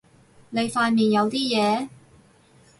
[0.49, 1.87] 你塊面有啲嘢